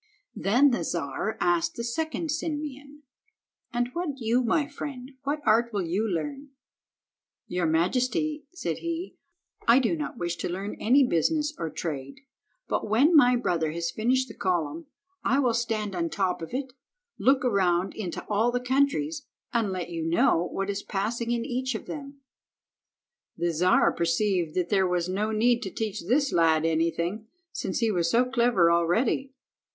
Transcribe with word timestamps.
Then 0.35 0.71
the 0.71 0.83
Czar 0.83 1.37
asked 1.39 1.75
the 1.75 1.83
second 1.83 2.31
Simeon— 2.31 3.03
"And 3.71 3.89
you, 4.17 4.43
my 4.43 4.67
friend, 4.67 5.11
what 5.25 5.41
art 5.45 5.71
will 5.71 5.83
you 5.85 6.09
learn?" 6.09 6.49
"Your 7.45 7.67
majesty," 7.67 8.47
said 8.51 8.79
he, 8.79 9.17
"I 9.67 9.77
do 9.77 9.95
not 9.95 10.17
wish 10.17 10.37
to 10.37 10.49
learn 10.49 10.75
any 10.79 11.05
business 11.05 11.53
or 11.59 11.69
trade, 11.69 12.21
but 12.67 12.89
when 12.89 13.15
my 13.15 13.35
brother 13.35 13.73
has 13.73 13.91
finished 13.91 14.27
the 14.27 14.33
column, 14.33 14.87
I 15.23 15.37
will 15.37 15.53
stand 15.53 15.93
on 15.95 16.05
the 16.05 16.09
top 16.09 16.41
of 16.41 16.51
it, 16.51 16.73
look 17.19 17.45
around 17.45 17.93
into 17.93 18.25
all 18.27 18.51
the 18.51 18.59
countries, 18.59 19.27
and 19.53 19.71
let 19.71 19.91
you 19.91 20.03
know 20.03 20.49
what 20.51 20.71
is 20.71 20.81
passing 20.81 21.29
in 21.29 21.45
each 21.45 21.75
of 21.75 21.85
them." 21.85 22.21
The 23.37 23.53
Czar 23.53 23.91
perceived 23.91 24.55
that 24.55 24.69
there 24.69 24.87
was 24.87 25.07
no 25.07 25.29
need 25.31 25.61
to 25.61 25.69
teach 25.69 26.01
this 26.07 26.33
lad 26.33 26.65
anything, 26.65 27.27
since 27.51 27.77
he 27.81 27.91
was 27.91 28.09
so 28.09 28.25
clever 28.25 28.71
already. 28.71 29.33